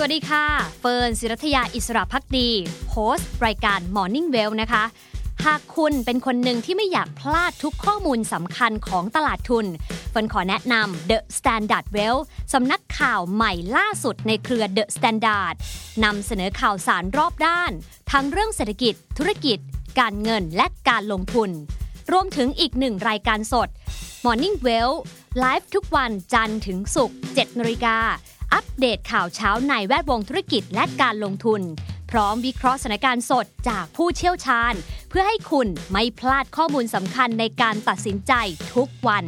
[0.00, 0.44] สวัสดีค่ะ
[0.80, 2.48] เฟิร์นศิรัถยาอิสรภักดี
[2.90, 4.84] host รายการ Morning Wealth นะคะ
[5.46, 9.66] หากคุณเป็นคนหนึ่งที่ไม่อยากพลาดทุกข้อมูลสำคัญของตลาดทุน
[10.10, 12.18] เฟิร์นขอแนะนำ The Standard Wealth
[12.52, 15.54] สำนักข่าวใหม่ล่าสุดในเครือ The Standard
[16.04, 17.72] นำเสนอข่าวสารรอบด้าน
[18.12, 19.58] ทั้งเรื่องเศรษฐกิจ ธุรกิจ
[20.00, 21.50] การเงินและการลงทุน
[22.12, 23.68] รวมถึงอีกหนึ่งรายการสด
[24.24, 24.92] Morning Well
[25.38, 27.98] ไลฟ์ทุกวันจันทร์ถึงศุกร์7นาฬิกา
[28.58, 31.62] อัปเดตข่าวเช้าในแวดวงธุรกิจและการลงทุน
[32.10, 34.74] พร้อมวิเคราะห์สถานการณ์สดจากผู้เชี่ยวชาญ
[35.08, 38.32] เพื่อให้คุณไม่พลาดข้อมูลสำคัญในการตัดสินใจ
[38.74, 39.24] ทุกวัน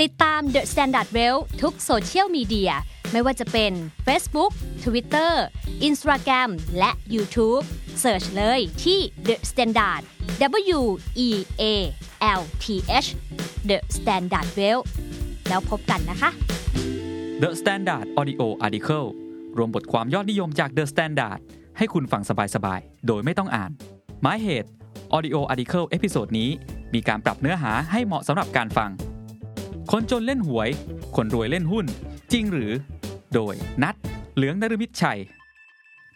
[0.00, 2.72] ติดตาม The Standard Well ทุกโซเชียลมีเดีย
[3.12, 3.72] ไม่ว่าจะเป็น
[4.06, 4.52] Facebook
[4.84, 5.32] Twitter
[5.88, 7.64] Instagram และ YouTube
[8.02, 8.98] Search เลยที่
[9.28, 10.02] The Standard
[10.78, 10.80] W
[11.26, 11.30] E
[11.62, 11.64] A
[12.40, 12.64] L T
[13.04, 13.08] H
[13.70, 14.80] The Standard Wealth
[15.48, 16.30] แล้วพบกันนะคะ
[17.46, 19.06] The Standard Audio Article
[19.56, 21.38] รวมบทความยอดนิยมจาก The Standard
[21.78, 22.22] ให้คุณฟัง
[22.54, 23.70] สบายๆ โดยไม่ต้องอ่าน
[24.22, 24.68] หมายเหตุ
[25.16, 26.50] Audio Article episode นี้
[26.94, 28.90] มีการปรับเนื้อหาให้เหมาะสำหรับการฟัง
[29.92, 30.68] คนจนเล่นหวย
[31.16, 31.86] คนรวยเล่นหุ้น
[32.32, 32.72] จริงหรือ
[33.34, 33.94] โดยณัฐ
[34.34, 35.20] เหลืองนฤมิตชัย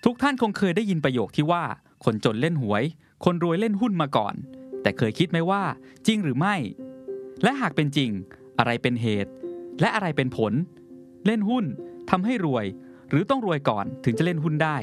[0.04, 1.64] ทุกท่านคงเคยได้ยินประโยคที่ว่า
[2.04, 2.82] คนจนเล่นหวย
[3.24, 4.34] คนรวยเล่นหุ้นมาก่อน
[4.82, 5.62] แต่เคยคิดไหมว่า
[6.06, 6.56] จริงหรือไม่
[7.42, 8.10] และหากเป็นจริง
[8.58, 9.30] อะไรเป็นเหตุ
[9.80, 10.54] และอะไรเป็นผล
[11.26, 11.64] เล่นหุ้น
[12.10, 12.66] ทำให้รวย
[13.10, 14.76] หรือต้องรวยก่อนถึงจะเล่นหุ้นได้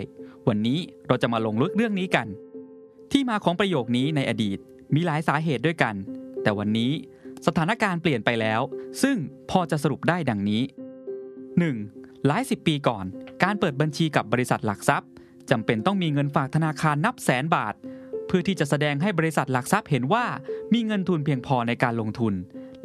[0.47, 2.27] วันนี้เราจะมาลงลึกเรื่องนี้กัน
[3.11, 4.57] ที่มาของประโยคนี้ในอดีต
[4.95, 5.95] มีหลายสาเหตุด้วยกัน
[6.43, 6.91] แต่วันนี้
[7.47, 8.61] สถานการณ์เปลี่ยนไปแล้ว
[9.03, 9.17] ซึ่ง
[9.49, 10.61] พอจะสรุปได้ดังนี้
[11.43, 12.25] 1.
[12.25, 13.05] หลายสิบปีก่อน
[13.43, 15.09] การเปิดบัญชีกับบริษัทหลักทรัพย์
[15.49, 17.73] จำเป็นต้องมีเงินฝากธนาคารนับแสนบาท
[18.27, 20.25] เพื่อที่จะแสดงให้บริษัทหลักทรัพย์เห็นว่า
[20.73, 22.33] มีเงินทุนเพียงพอในการลงทุน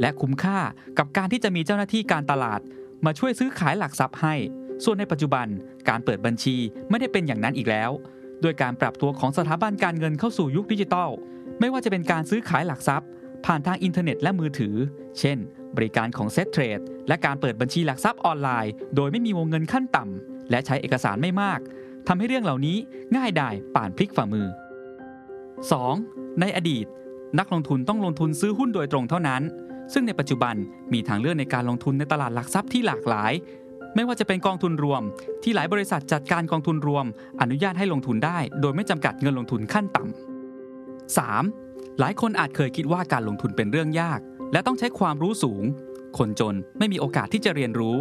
[0.01, 0.59] และคุ้มค่า
[0.99, 2.61] กับการที่จะมีเจ้าหน้าที่การตลาด
[3.05, 4.35] มาช่วยซื้อขายหลักทรัพย์ให้
[4.85, 5.47] ส่วนในปัจจุบัน
[5.89, 6.57] การเปิดบัญชี
[6.91, 7.91] ไม่ได้เป็นอย่างนั้นอีกแล้ว
[8.43, 11.11] โดยการปรับตัวของสถาบันการเงินเข้าสู่ยุคดิจิทัล
[11.61, 13.09] ไม่ว่าจะเป็นการซื้อขายหลักทรัพย์
[13.47, 14.75] ผ่านทางอินเทอร์เน็ตและมือถือ
[15.19, 15.39] เช่น
[15.77, 21.61] บริการของเซ็ตเทรดและการเปิดบัญชีหลักทรัพย์ออนไลน์ โดยไม่มีวงเงินขั้นต่ำ และใช้เอกสารไม่มาก
[22.09, 22.77] ทำให้เรื่องเหล่านี้
[23.17, 24.47] ง่ายดายป่านพลิกฝ่ามือ
[25.63, 26.41] 2.
[26.41, 26.87] ในอดีต
[27.39, 29.43] นักลงทุนต้องลงทุนซื้อหุ้นโดยตรงเท่านั้น
[29.93, 30.55] ซึ่งในปัจจุบัน
[30.93, 33.33] มีทางเลือกในการลงทุนในตลาดหลักทรัพย์ที่หลากหลาย
[33.95, 35.03] ไม่ว่าจะเป็นกองทุนรวม
[35.43, 37.05] ที่หลายบริษัทจัดการกองทุนรวม
[37.41, 41.99] อนุญาตให้ลงทุนได้ โดยไม่จำกัดเงินลงทุนขั้นต่ำ 3.
[42.01, 44.21] หลายคนอาจเคยคิดว่าการลงทุนเป็นเรื่องยาก
[44.53, 45.65] และต้องใช้ความรู้สูง
[46.19, 47.97] คนจนไม่มีโอกาสที่จะเรียนรู้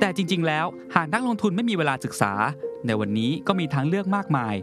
[0.00, 2.32] แต่จริง ๆ แล้วหากนักลงทุนไม่มีเวลาศึกษา
[2.86, 4.54] ในวันนี้ก็มีทางเลือกมากมาย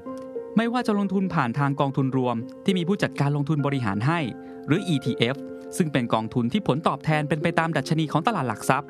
[0.57, 2.35] ไม่ว่าจะลงทุนผ่านทางกองทุนรวม
[2.66, 4.19] ที่มีผู้จัดการลงทุนบริหารให้
[4.68, 5.35] หรือ ETF
[5.78, 8.90] ซึ่งเป็นกองทุนที่ผลตอบแทนเป็นไปตามดัชนีของตลาดหลักทรัพย์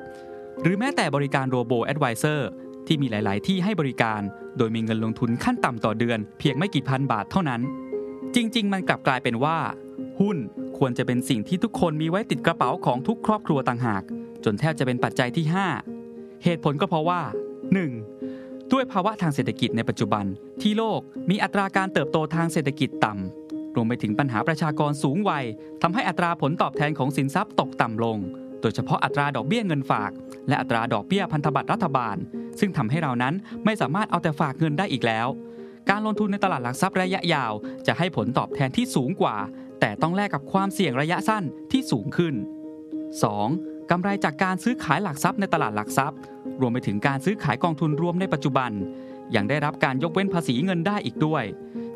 [0.62, 2.50] หรือแม้แต่บริการโรโบแอดไวเซอร์
[2.88, 4.22] ที่มีหลาย ๆ ที่ให้บริการ
[4.58, 7.62] โดยมีเงินลงทุนขั้นต่ำต่อเดือน เพียงไม่กี่พันบาทเท่านั้น
[8.36, 9.58] จริง ๆ มันกลับกลายเป็นว่า
[10.20, 10.38] หุ้น
[10.78, 14.04] ควรจะเป็นสิ่งที่ทุกคนมีไว้ติดกระเป๋าของทุกครอบครัวต่างหาก
[14.44, 15.46] จนแทบจะเป็นปัจจัยที่
[15.96, 17.22] 5 เหตุผลก็เพราะว่า
[17.98, 18.72] 1.
[18.72, 20.26] ด้วยภาวะทางเศรษฐกิจในปัจจุบัน
[20.62, 23.43] ที่โลกมีอัตราการเติบโตทางเศรษฐกิจต่ำ
[23.76, 25.46] รวมไปถึงปัญหาประชากรสูงวัย
[25.82, 28.18] ทำให้อัตราผลตอบแทนของสินทรัพย์ตกต่ำลง
[28.62, 30.12] โดยเฉพาะอัตราดอกเบี้ยเงินฝาก
[30.48, 32.18] และอัตราดอกเบี้ยพันธบัตรรัฐบาล
[32.60, 33.34] ซึ่งทำให้เรานั้น
[33.66, 35.28] ไม่สามารถเอาแต่ฝากเงินได้อีกแล้ว
[35.90, 37.54] การลงทุนในตลาดหลักทรัพย์ระยะยาว
[37.88, 39.36] จะให้ผลตอบแทนที่สูงกว่า
[39.80, 42.36] แต่ต้องแลกกับความเสี่ยงระยะสั้นที่สูงขึ้น
[43.12, 43.92] 2.
[43.92, 46.20] กำไรจากการซื้อขายหลักทรัพย์ในตลาดหลักทรัพย์
[46.62, 48.72] รวมไปถึงการซื้อขายกองทุนรวมในปัจจุบัน
[49.36, 51.44] ยังได้รับการยกเว้นภาษีเงินได้อีกด้วย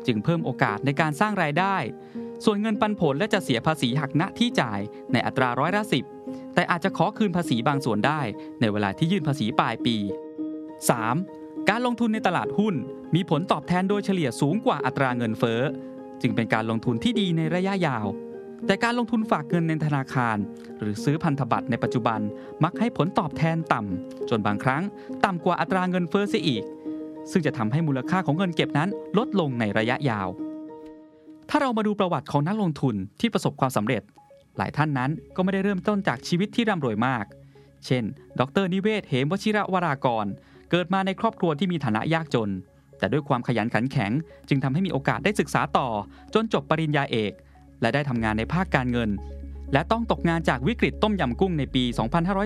[0.08, 1.76] จึงเพิ่มโอกาสในการสร้างรายได้
[2.44, 4.80] ส่วนเงินปันผลและจะเสียภาษีหักณที่จ่าย
[5.12, 6.04] ในอัตราร้อยละสิบ
[6.54, 8.20] แต่อาจจะขอคืนภาษีบางส่วนได้
[8.60, 9.96] ในเวลาที่ยื่นภาษีปลายปี
[10.82, 11.68] 3.
[11.70, 12.74] การลงทุนในตลาดหุ้น
[13.14, 15.60] มีผลตอบแทนโดยเฉลี่ยสูงกว่าอัตราเงินเฟ้อ
[16.22, 18.06] จึงเป็นการลงทุนที่ดีในระยะยาว
[18.66, 20.36] แต่การลงทุนฝากเงินในธนาคาร
[20.80, 22.20] หรือซื้อพันธบัตรในปัจจุบัน
[22.64, 24.82] มักให้ผลตอบแทนต่ำจนบางครั้ง
[25.24, 26.62] ต่ำกว่าอัตราเงินเฟ้อเสียอีก
[27.30, 28.88] ซึ่งจะทำให้มูลค่าของเงินเก็บนั้น
[29.18, 30.28] ลดลงในระยะยาว
[31.50, 34.02] ถ้าเรามาดูประวัติของนักลงทุนที่ประสบความสำเร็จ
[34.56, 37.24] หลายท่านนั้นก็ไม่ได้เริ่มต้นจากชีวิตที่ร่ำรวยมาก
[37.86, 38.04] เช่น
[38.40, 40.26] ดรนิเวศเหมวชิระวรากร
[40.70, 42.50] เกิดมาในครอบครัวที่มีฐานะยากจน
[42.98, 44.12] แต่ด้วยความขยันขันแข็ง
[44.48, 45.88] จึงทำให้มีโอกาสได้ศึกษาต่อ
[46.34, 47.32] จนจบปริญญาเอก
[47.80, 49.10] และได้ทำงานในภาคการเงิน
[49.72, 51.84] และต้องตกงานจากวิกฤตต้มยำกุ้งในปี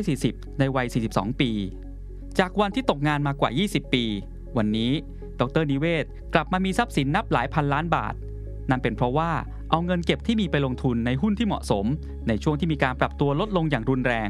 [0.03, 1.51] 2540 ในวัย 42 ปี
[2.39, 4.05] จากวันที่ตกงานมากว่า 20 ปี
[4.57, 4.93] วันนี้
[5.41, 6.05] ดรนิเวศ
[6.35, 8.15] กลับมามีทรัพย์สินนับหลายพันล้านบาท
[8.71, 9.31] นั่นเป็นเพราะว่า
[9.71, 11.87] เอาเงินเก็บที่มีไปลงทุนในหุ้นที่เหมาะสม
[12.29, 14.29] ในช่วงที่มีการปรับตัวลดลงอย่างรุนแรง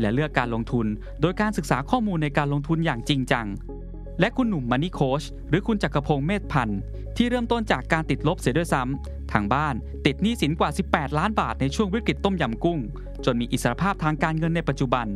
[0.00, 0.86] และเลือกการลงทุน
[1.20, 3.46] โดยการศึกษาข้อมูลในการลงทุนอย่างจริงจัง
[4.20, 6.80] และคุณหนุ่มมันนี่โคชหรือคุณจักรพงศ์เมธพันธ์
[7.16, 9.74] ที่เริ่มต้นจากการติดลบเสียด้วยซ้ำ ทางบ้าน
[10.06, 12.78] ติดหนี้สินกว่า 18 ล้านบาทในช่วงวิกฤตต้มยำกุ้ง
[13.24, 15.06] จนมีอิสรภาพทางการเงินในปัจจุบัน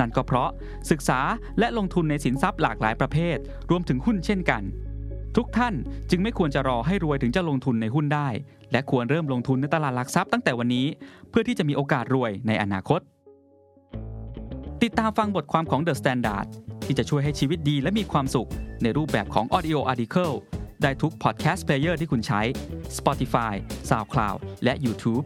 [0.00, 0.50] นั่นก็เพราะ
[0.90, 1.20] ศึกษา
[1.58, 3.36] และลงทุนในสินทรัพย์หลากหลายประเภท
[3.70, 4.62] รวมถึงหุ้นเช่นกัน
[5.36, 5.74] ทุกท่าน
[6.10, 8.28] จึงไม่ควรจะรอให้รวยถึงจะลงทุนในหุ้นได้
[8.72, 10.86] และควรเริ่มลงทุนในตลาดหลักทรัพย์ตั้งแต่วันนี้
[11.30, 13.00] เพื่อที่จะมีโอกาสรวยในอนาคต
[14.82, 16.46] ติดตามฟังบทความของ The Standard
[16.84, 18.48] ที่จะช่วยให้ชีวิตดีและมีความสุข
[18.82, 20.34] ในรูปแบบของ Audio Article
[20.82, 22.40] ได้ทุก podcast player ที่คุณใช้
[22.98, 23.54] Spotify,
[23.90, 25.24] SoundCloud และ YouTube